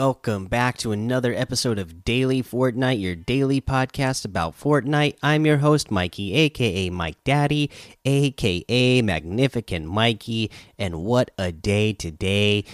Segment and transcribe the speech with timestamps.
[0.00, 5.18] Welcome back to another episode of Daily Fortnite, your daily podcast about Fortnite.
[5.22, 7.70] I'm your host, Mikey, aka Mike Daddy,
[8.06, 12.64] aka Magnificent Mikey, and what a day today!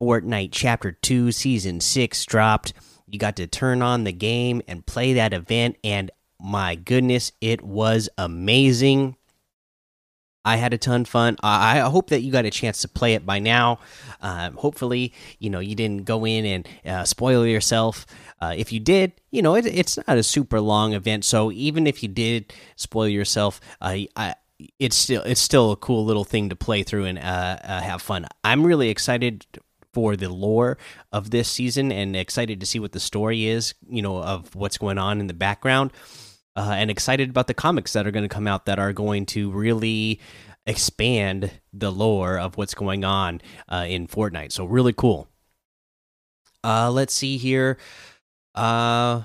[0.00, 2.72] Fortnite Chapter 2, Season 6 dropped.
[3.06, 7.60] You got to turn on the game and play that event, and my goodness, it
[7.60, 9.16] was amazing.
[10.44, 11.36] I had a ton of fun.
[11.42, 13.78] I hope that you got a chance to play it by now.
[14.22, 18.06] Uh, hopefully, you know you didn't go in and uh, spoil yourself.
[18.40, 21.86] Uh, if you did, you know it, it's not a super long event, so even
[21.86, 24.08] if you did spoil yourself, I,
[24.78, 28.02] it's still it's still a cool little thing to play through and uh, uh, have
[28.02, 28.26] fun.
[28.44, 29.46] I'm really excited
[29.92, 30.78] for the lore
[31.12, 33.74] of this season and excited to see what the story is.
[33.88, 35.92] You know of what's going on in the background
[36.56, 39.26] uh, and excited about the comics that are going to come out that are going
[39.26, 40.20] to really
[40.66, 44.52] expand the lore of what's going on uh, in Fortnite.
[44.52, 45.28] So really cool.
[46.62, 47.78] Uh, let's see here.
[48.54, 49.22] Uh,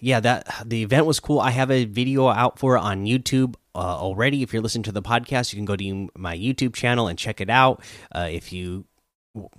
[0.00, 1.40] yeah, that the event was cool.
[1.40, 4.42] I have a video out for it on YouTube uh, already.
[4.42, 7.40] If you're listening to the podcast, you can go to my YouTube channel and check
[7.40, 7.82] it out.
[8.14, 8.86] Uh, if you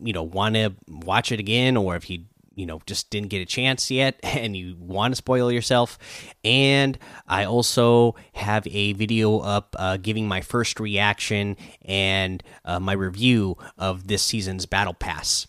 [0.02, 2.25] you know want to watch it again, or if you
[2.59, 5.97] you know just didn't get a chance yet and you want to spoil yourself.
[6.43, 12.93] And i also have a video up uh, giving my first reaction and uh, my
[12.93, 15.47] review of this season's battle pass.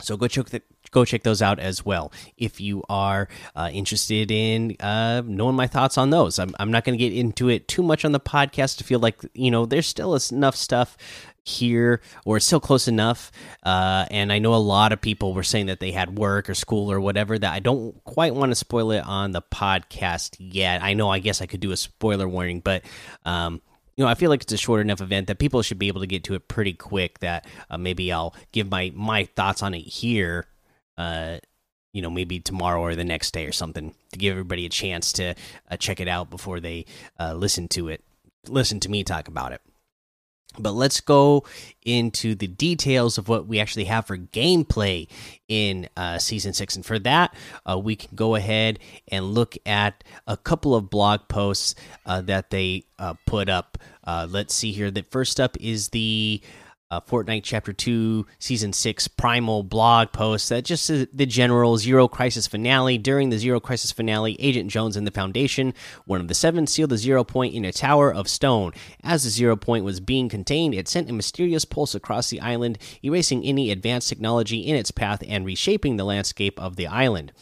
[0.00, 0.62] So go check the,
[0.94, 5.66] go check those out as well if you are uh, interested in uh, knowing my
[5.66, 6.38] thoughts on those.
[6.38, 9.00] I'm, I'm not going to get into it too much on the podcast to feel
[9.00, 10.96] like you know there's still enough stuff
[11.46, 13.30] here or it's still close enough
[13.64, 16.54] uh, and i know a lot of people were saying that they had work or
[16.54, 20.82] school or whatever that i don't quite want to spoil it on the podcast yet
[20.82, 22.82] i know i guess i could do a spoiler warning but
[23.26, 23.60] um,
[23.94, 26.00] you know i feel like it's a short enough event that people should be able
[26.00, 29.74] to get to it pretty quick that uh, maybe i'll give my my thoughts on
[29.74, 30.46] it here
[30.98, 31.38] uh,
[31.94, 35.12] you know maybe tomorrow or the next day or something to give everybody a chance
[35.12, 35.34] to
[35.70, 36.84] uh, check it out before they
[37.18, 38.04] uh, listen to it
[38.48, 39.62] listen to me talk about it
[40.58, 41.44] but let's go
[41.84, 45.08] into the details of what we actually have for gameplay
[45.48, 46.76] in uh, season six.
[46.76, 47.34] And for that,
[47.68, 48.78] uh, we can go ahead
[49.08, 51.74] and look at a couple of blog posts
[52.06, 53.78] uh, that they uh, put up.
[54.06, 54.92] Let's see here.
[54.92, 56.40] That first up is the
[56.90, 62.46] uh, Fortnite Chapter 2, Season 6 Primal blog post that just the general Zero Crisis
[62.46, 62.98] finale.
[62.98, 65.74] During the Zero Crisis finale, Agent Jones and the Foundation,
[66.04, 68.72] one of the seven, sealed the Zero Point in a tower of stone.
[69.02, 72.78] As the Zero Point was being contained, it sent a mysterious pulse across the island,
[73.02, 77.32] erasing any advanced technology in its path and reshaping the landscape of the island.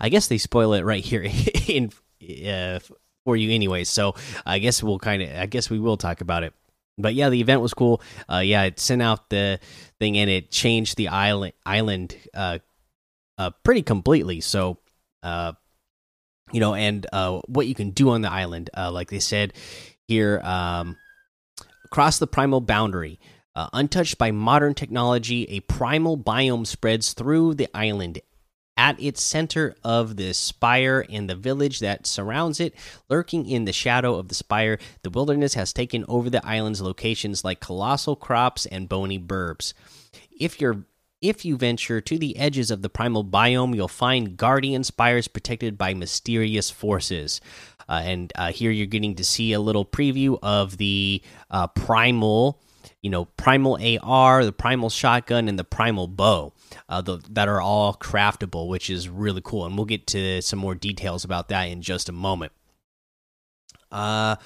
[0.00, 1.26] I guess they spoil it right here
[1.68, 1.92] in
[2.46, 2.80] uh,
[3.24, 4.14] for you, anyway So
[4.44, 6.54] I guess we'll kind of, I guess we will talk about it
[6.98, 8.02] but yeah, the event was cool.
[8.30, 9.60] Uh, yeah, it sent out the
[9.98, 12.58] thing and it changed the island island uh,
[13.38, 14.40] uh, pretty completely.
[14.40, 14.78] So,
[15.22, 15.52] uh,
[16.52, 19.52] you know, and uh, what you can do on the island, uh, like they said
[20.06, 20.96] here, um,
[21.84, 23.18] across the primal boundary.
[23.54, 28.20] Uh, untouched by modern technology, a primal biome spreads through the island,
[28.76, 32.74] at its center of the spire and the village that surrounds it,
[33.08, 37.44] lurking in the shadow of the spire, the wilderness has taken over the island's locations
[37.44, 39.72] like colossal crops and Boney Burbs.
[40.38, 40.84] If you're
[41.22, 45.78] if you venture to the edges of the primal biome, you'll find guardian spires protected
[45.78, 47.40] by mysterious forces.
[47.88, 52.60] Uh, and uh, here you're getting to see a little preview of the uh, primal
[53.02, 56.52] you know, primal AR, the primal shotgun, and the primal bow
[56.88, 59.66] uh, the, that are all craftable, which is really cool.
[59.66, 62.52] And we'll get to some more details about that in just a moment.
[63.90, 64.36] Uh,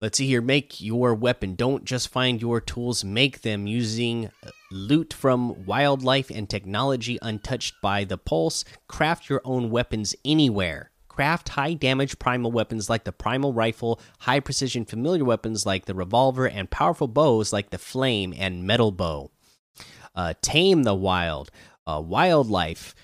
[0.00, 0.40] let's see here.
[0.40, 1.54] Make your weapon.
[1.54, 4.30] Don't just find your tools, make them using
[4.70, 8.64] loot from wildlife and technology untouched by the pulse.
[8.88, 10.89] Craft your own weapons anywhere
[11.20, 15.92] craft high damage primal weapons like the primal rifle, high precision familiar weapons like the
[15.92, 19.30] revolver, and powerful bows like the flame and metal bow.
[20.14, 21.50] Uh, tame the wild.
[21.86, 22.94] Uh, wildlife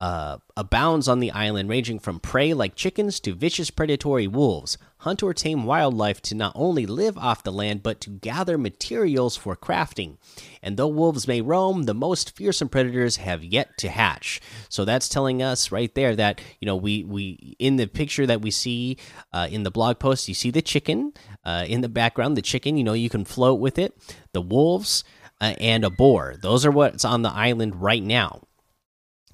[0.00, 4.76] uh, abounds on the island, ranging from prey like chickens to vicious predatory wolves.
[4.98, 9.36] Hunt or tame wildlife to not only live off the land, but to gather materials
[9.36, 10.16] for crafting.
[10.62, 14.40] And though wolves may roam, the most fearsome predators have yet to hatch.
[14.68, 18.42] So that's telling us right there that you know we we in the picture that
[18.42, 18.98] we see
[19.32, 21.12] uh, in the blog post, you see the chicken
[21.44, 22.36] uh, in the background.
[22.36, 23.96] The chicken, you know, you can float with it.
[24.32, 25.04] The wolves.
[25.38, 26.34] Uh, and a boar.
[26.40, 28.40] Those are what's on the island right now.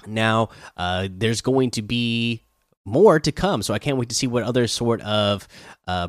[0.06, 2.42] Now, uh, there's going to be
[2.84, 5.46] more to come, so I can't wait to see what other sort of
[5.86, 6.08] uh,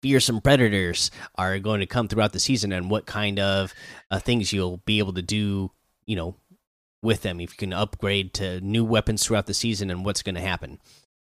[0.00, 3.72] fearsome predators are going to come throughout the season and what kind of
[4.10, 5.70] uh, things you'll be able to do,
[6.06, 6.34] you know,
[7.02, 10.34] with them if you can upgrade to new weapons throughout the season and what's going
[10.34, 10.78] to happen.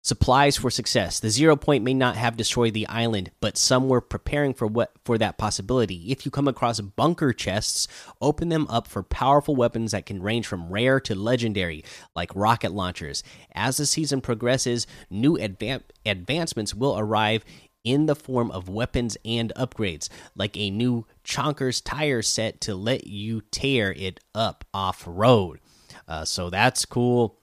[0.04, 1.20] Supplies for success.
[1.20, 4.92] The zero point may not have destroyed the island, but some were preparing for what
[5.06, 6.12] for that possibility.
[6.12, 7.88] If you come across bunker chests,
[8.20, 11.84] open them up for powerful weapons that can range from rare to legendary,
[12.16, 13.24] like rocket launchers.
[13.54, 17.46] As the season progresses, new advan advancements will arrive
[17.84, 23.06] in the form of weapons and upgrades, like a new Chonkers tire set to let
[23.06, 25.60] you tear it up off road.
[26.08, 27.38] Uh, so that's cool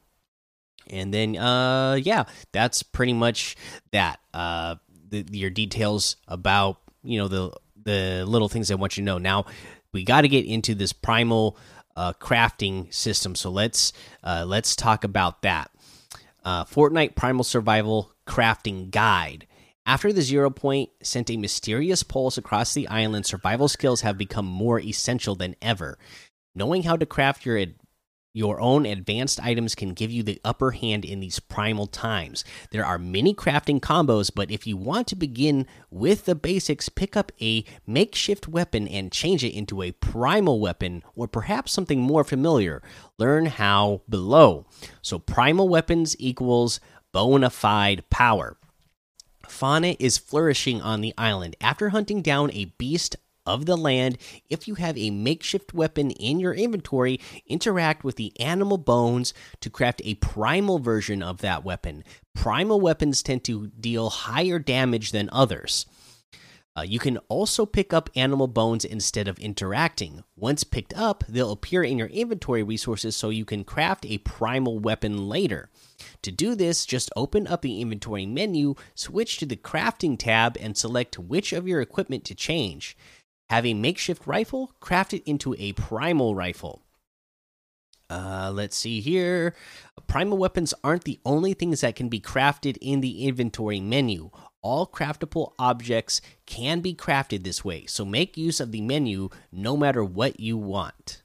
[0.91, 3.57] and then uh yeah that's pretty much
[3.93, 4.21] that.
[4.35, 4.77] Uh
[5.11, 7.53] the, your details about you know the
[7.83, 9.19] the little things i want you to know.
[9.19, 9.47] Now
[9.93, 11.57] we got to get into this primal
[11.97, 13.35] uh crafting system.
[13.35, 13.93] So let's
[14.23, 15.71] uh let's talk about that.
[16.45, 19.47] Uh fortnite primal survival crafting guide.
[19.87, 24.45] After the zero point sent a mysterious pulse across the island survival skills have become
[24.45, 25.99] more essential than ever.
[26.55, 27.65] Knowing how to craft your
[28.39, 32.45] your own advanced items can give you the upper hand in these primal times.
[32.71, 37.17] There are many crafting combos, but if you want to begin with the basics, pick
[37.17, 42.23] up a makeshift weapon and change it into a primal weapon or perhaps something more
[42.23, 42.81] familiar.
[43.19, 44.67] Learn how below.
[45.03, 46.79] So, primal weapons equals
[47.11, 48.57] bona fide power.
[49.49, 51.57] Fauna is flourishing on the island.
[51.61, 53.17] After hunting down a beast
[53.49, 54.19] of the land.
[54.51, 59.71] If you have a makeshift weapon in your inventory, interact with the animal bones to
[59.71, 62.05] craft a primal version of that weapon.
[62.35, 65.87] Primal weapons tend to deal higher damage than others.
[66.79, 70.23] Uh, you can also pick up animal bones instead of interacting.
[70.37, 74.79] Once picked up, they'll appear in your inventory resources so you can craft a primal
[74.79, 75.71] weapon later.
[76.23, 80.77] To do this, just open up the inventory menu, switch to the crafting tab, and
[80.77, 82.97] select which of your equipment to change.
[83.51, 86.83] Have a makeshift rifle, craft it into a primal rifle.
[88.11, 89.55] Uh, let's see here.
[90.07, 94.31] Primal weapons aren't the only things that can be crafted in the inventory menu.
[94.63, 99.77] All craftable objects can be crafted this way, so make use of the menu no
[99.77, 101.23] matter what you want.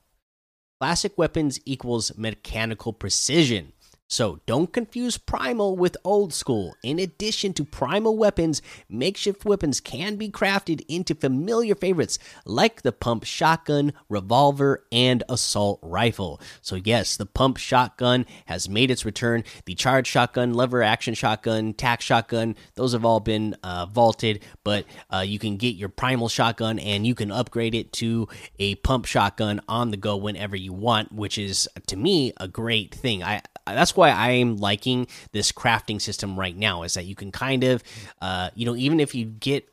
[0.79, 3.73] Classic weapons equals mechanical precision.
[4.13, 6.75] So don't confuse primal with old school.
[6.83, 12.91] In addition to primal weapons, makeshift weapons can be crafted into familiar favorites like the
[12.91, 16.39] pump shotgun, revolver, and assault rifle.
[16.61, 19.45] So, yes, the pump shotgun has made its return.
[19.65, 24.85] The charge shotgun, lever action shotgun, tac shotgun, those have all been uh, vaulted, but
[25.11, 28.27] uh, you can get your primal shotgun and you can upgrade it to
[28.59, 32.93] a pump shotgun on the go whenever you want, which is to me a great
[32.93, 33.23] thing.
[33.23, 36.83] I that's why I'm liking this crafting system right now.
[36.83, 37.83] Is that you can kind of,
[38.21, 39.67] uh, you know, even if you get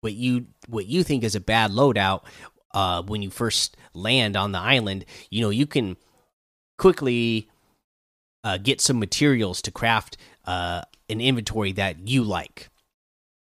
[0.00, 2.22] what you what you think is a bad loadout
[2.72, 5.96] uh, when you first land on the island, you know, you can
[6.78, 7.48] quickly
[8.44, 10.16] uh, get some materials to craft
[10.46, 12.68] uh, an inventory that you like.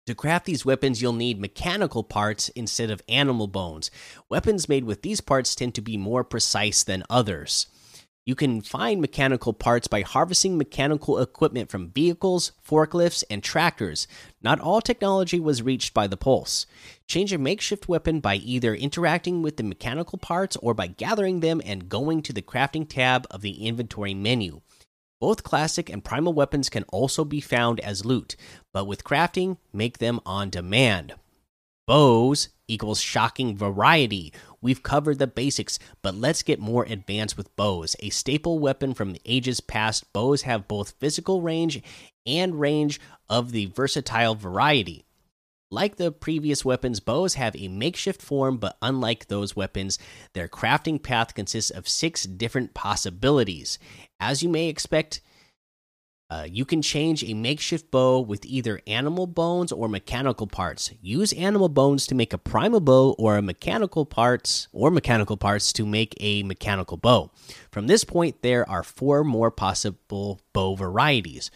[0.08, 3.92] To craft these weapons, you'll need mechanical parts instead of animal bones.
[4.28, 7.68] Weapons made with these parts tend to be more precise than others.
[8.30, 14.08] You can find mechanical parts by harvesting mechanical equipment from vehicles, forklifts, and tractors.
[14.44, 16.68] Not all technology was reached by the Pulse.
[17.08, 21.60] Change a makeshift weapon by either interacting with the mechanical parts or by gathering them
[21.66, 24.62] and going to the crafting tab of the inventory menu.
[25.20, 28.36] Both classic and primal weapons can also be found as loot,
[28.72, 31.16] but with crafting, make them on demand.
[31.88, 34.32] Bows equals shocking variety.
[34.62, 37.96] We've covered the basics, but let's get more advanced with bows.
[38.00, 41.82] A staple weapon from the ages past, bows have both physical range
[42.26, 43.00] and range
[43.30, 45.06] of the versatile variety.
[45.72, 50.00] Like the previous weapons, bows have a makeshift form, but unlike those weapons,
[50.34, 53.78] their crafting path consists of six different possibilities.
[54.20, 55.22] As you may expect,
[56.30, 60.92] uh, you can change a makeshift bow with either animal bones or mechanical parts.
[61.02, 65.74] Use animal bones to make a primal bow or a mechanical parts or mechanical parts
[65.74, 67.32] to make a mechanical bow.
[67.72, 71.50] From this point there are four more possible bow varieties.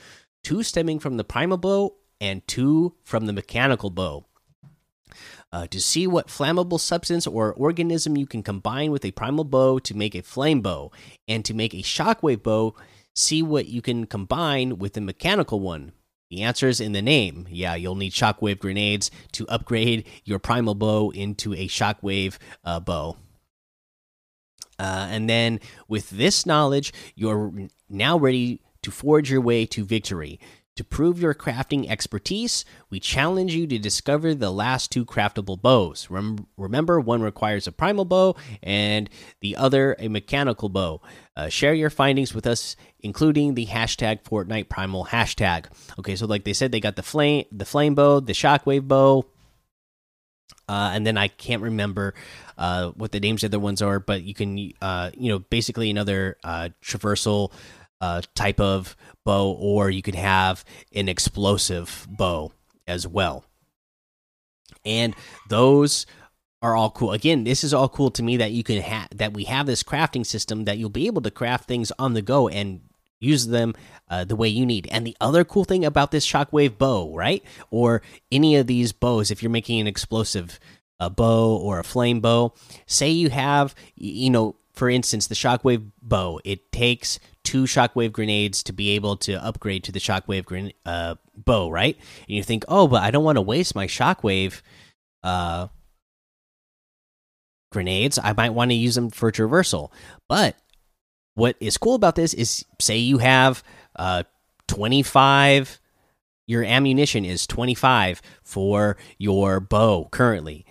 [0.44, 4.25] Two stemming from the primal bow and two from the mechanical bow.
[5.51, 9.77] Uh, to see what flammable substance or organism you can combine with a primal bow
[9.77, 10.92] to make a flame bow,
[11.27, 12.74] and to make a shockwave bow,
[13.13, 15.93] see what you can combine with the mechanical one.
[16.29, 17.48] The answer is in the name.
[17.50, 23.17] Yeah, you'll need shockwave grenades to upgrade your primal bow into a shockwave uh, bow.
[24.79, 27.53] Uh, and then with this knowledge, you're
[27.88, 30.39] now ready to forge your way to victory.
[30.77, 36.10] To prove your crafting expertise, we challenge you to discover the last two craftable bows.
[36.10, 39.08] Rem remember, one requires a primal bow and
[39.39, 41.00] the other a mechanical bow.
[41.36, 45.66] Uh, share your findings with us, including the hashtag Fortnite Primal hashtag.
[45.98, 49.25] Okay, so like they said, they got the flame, the flame bow, the shockwave bow,
[50.68, 52.13] uh, and then I can't remember
[52.58, 55.90] uh, what the names of the ones are, but you can, uh, you know, basically
[55.90, 57.52] another uh, traversal
[58.00, 60.63] uh, type of bow, or you could have
[60.94, 62.52] an explosive bow
[62.88, 63.44] as well.
[64.86, 65.16] And
[65.50, 66.06] those
[66.63, 67.12] are all cool.
[67.12, 69.84] Again, this is all cool to me that you can have that we have this
[69.84, 72.82] crafting system that you'll be able to craft things on the go and
[73.20, 73.75] use them
[74.10, 74.88] uh, the way you need.
[74.91, 78.01] And the other cool thing about this shockwave bow, right, or
[78.32, 80.60] any of these bows, if you're making an explosive
[81.10, 82.53] bow or a flame bow,
[82.86, 88.63] say you have, you know, for instance, the shockwave bow, it takes two shockwave grenades
[88.63, 91.98] to be able to upgrade to the shockwave uh, bow, right?
[92.27, 94.62] And you think, oh, but I don't want to waste my shockwave
[95.24, 95.67] uh,
[97.74, 98.18] grenades.
[98.18, 99.92] I might want to use them for traversal.
[100.30, 100.56] But
[101.36, 103.63] what is cool about this is, say you have
[103.96, 104.24] uh,
[104.68, 105.80] 25,
[106.48, 110.65] your ammunition is 25 for your bow currently.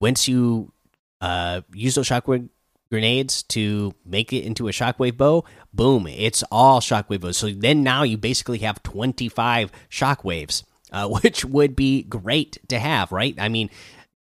[0.00, 0.72] Once you
[1.20, 2.48] uh, use those shockwave
[2.90, 7.36] grenades to make it into a shockwave bow, boom, it's all shockwave bows.
[7.36, 13.12] So then now you basically have 25 shockwaves, uh, which would be great to have,
[13.12, 13.34] right?
[13.38, 13.70] I mean,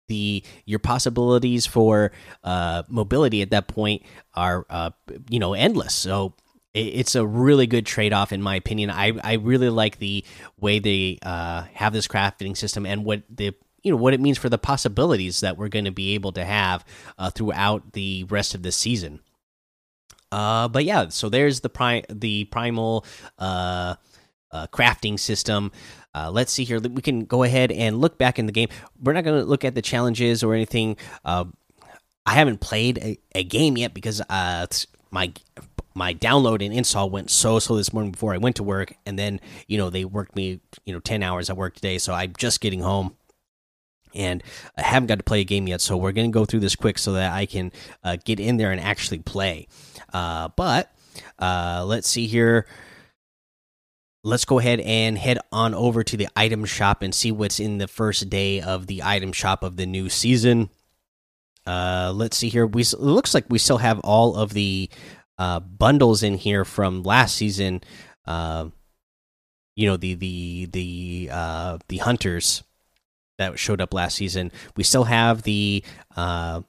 [0.08, 2.12] the your possibilities for
[2.44, 4.92] uh, mobility at that point are uh,
[5.30, 5.94] you know endless.
[5.94, 6.34] So
[6.74, 8.90] it's a really good trade off in my opinion.
[8.90, 10.26] I I really like the
[10.60, 14.38] way they uh, have this crafting system and what the you know what it means
[14.38, 16.84] for the possibilities that we're going to be able to have
[17.18, 19.20] uh, throughout the rest of the season.
[20.32, 23.06] Uh, but yeah, so there's the pri the primal
[24.56, 25.72] uh, crafting system.
[26.14, 26.80] Uh, let's see here.
[26.80, 28.70] We can go ahead and look back in the game.
[29.02, 30.98] We're not going to look at the challenges or anything.
[31.24, 31.46] Uh,
[32.26, 34.66] I haven't played a, a game yet because uh,
[35.12, 35.34] my
[35.94, 39.20] my download and install went so slow this morning before I went to work, and
[39.20, 42.34] then you know they worked me you know ten hours at work today, so I'm
[42.38, 43.16] just getting home
[44.16, 44.42] and
[44.78, 45.82] I haven't got to play a game yet.
[45.82, 47.72] So we're going to go through this quick so that I can
[48.04, 49.68] uh, get in there and actually play.
[50.14, 50.92] Uh, but
[51.38, 52.66] uh, let's see here.
[54.26, 57.78] Let's go ahead and head on over to the item shop and see what's in
[57.78, 60.72] the first day of the item shop of the new season.
[61.68, 62.66] Uh, let's see here.
[62.66, 64.90] We it looks like we still have all of the
[65.38, 67.82] uh, bundles in here from last season.
[68.26, 68.70] Uh,
[69.76, 72.64] you know the the the uh, the hunters
[73.38, 74.52] that showed up last season.
[74.76, 75.84] We still have the
[76.16, 76.62] uh,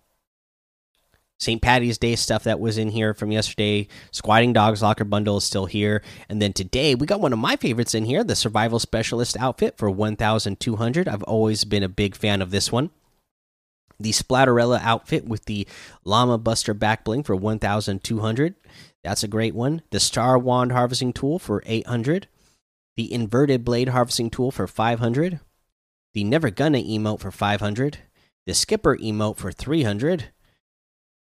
[1.38, 1.60] St.
[1.60, 3.88] Patty's Day stuff that was in here from yesterday.
[4.10, 6.02] Squatting Dogs Locker Bundle is still here.
[6.28, 9.76] And then today we got one of my favorites in here the Survival Specialist outfit
[9.76, 11.08] for 1,200.
[11.08, 12.90] I've always been a big fan of this one.
[13.98, 15.66] The Splatterella outfit with the
[16.04, 18.54] Llama Buster back bling for 1,200.
[19.02, 19.82] That's a great one.
[19.90, 22.28] The Star Wand harvesting tool for 800.
[22.96, 25.40] The Inverted Blade harvesting tool for 500
[26.16, 27.98] the Never Gonna emote for 500,
[28.46, 30.30] the Skipper emote for 300.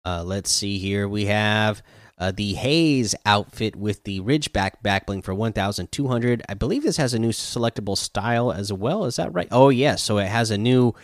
[0.09, 1.07] Uh, let's see here.
[1.07, 1.83] We have
[2.17, 6.43] uh, the Haze outfit with the Ridgeback backbling for 1,200.
[6.49, 9.05] I believe this has a new selectable style as well.
[9.05, 9.47] Is that right?
[9.51, 10.01] Oh, yes.
[10.01, 10.95] So it has a new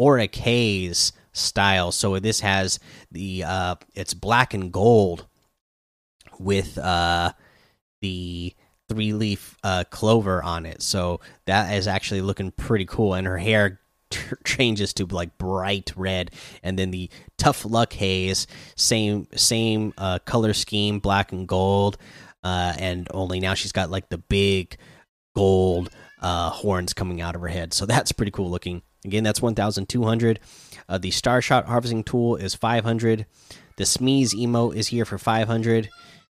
[0.00, 1.90] Auric Haze style.
[1.90, 2.78] So this has
[3.10, 5.26] the, uh, it's black and gold
[6.38, 7.32] with uh,
[8.00, 8.54] the
[8.88, 10.82] three leaf uh, clover on it.
[10.82, 13.14] So that is actually looking pretty cool.
[13.14, 13.80] And her hair
[14.44, 16.30] changes to like bright red,
[16.62, 21.98] and then the tough luck haze, same same uh, color scheme, black and gold,
[22.44, 24.76] uh, and only now she's got like the big
[25.34, 25.90] gold
[26.20, 27.72] uh, horns coming out of her head.
[27.72, 28.82] So that's pretty cool looking.
[29.04, 30.40] Again, that's one thousand two hundred.
[30.88, 33.26] Uh, the Star Shot harvesting tool is five hundred.
[33.76, 35.88] The Smeeze emote is here for five hundred.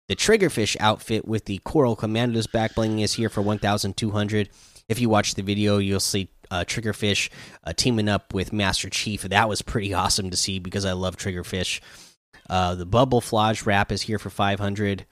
[0.09, 4.51] The Triggerfish outfit with the Coral Commandos back bling is here for 1,200.
[4.89, 7.31] If you watch the video, you'll see uh, Triggerfish
[7.65, 9.23] uh, teaming up with Master Chief.
[9.23, 11.81] That was pretty awesome to see because I love Triggerfish.
[12.49, 15.07] Uh, the Bubble Flage wrap is here for 500.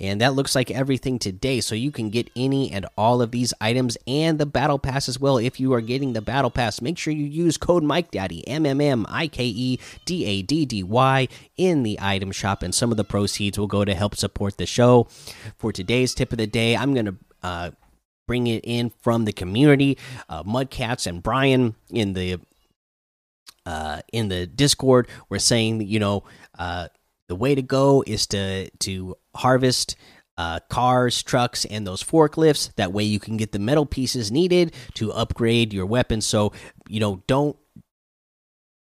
[0.00, 1.60] And that looks like everything today.
[1.60, 5.18] So you can get any and all of these items and the battle pass as
[5.18, 5.38] well.
[5.38, 8.64] If you are getting the battle pass, make sure you use code Mike Daddy M
[8.64, 12.72] M M I K E D A D D Y in the item shop, and
[12.72, 15.08] some of the proceeds will go to help support the show.
[15.56, 17.70] For today's tip of the day, I'm gonna uh,
[18.28, 19.98] bring it in from the community.
[20.28, 22.38] Uh, Mudcats and Brian in the
[23.66, 26.22] uh, in the Discord were saying you know
[26.56, 26.86] uh,
[27.26, 29.96] the way to go is to to harvest
[30.36, 32.72] uh, cars, trucks, and those forklifts.
[32.76, 36.26] That way, you can get the metal pieces needed to upgrade your weapons.
[36.26, 36.52] So
[36.88, 37.56] you know, don't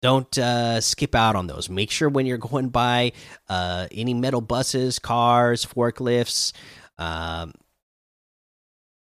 [0.01, 1.69] don't uh, skip out on those.
[1.69, 3.13] Make sure when you're going by
[3.49, 6.53] uh, any metal buses, cars, forklifts,
[6.97, 7.53] um,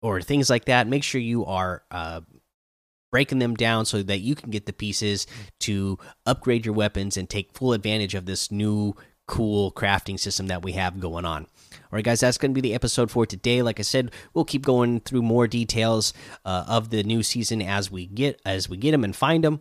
[0.03, 2.21] or things like that, make sure you are uh,
[3.11, 5.27] breaking them down so that you can get the pieces
[5.61, 8.95] to upgrade your weapons and take full advantage of this new
[9.29, 11.47] cool crafting system that we have going on.
[11.75, 13.63] All right, guys, that's going to be the episode for today.
[13.63, 16.13] Like I said, we'll keep going through more details
[16.45, 19.61] uh, of the new season as we get as we get them and find them.